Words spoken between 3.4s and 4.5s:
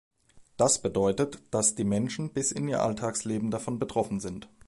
davon betroffen sind.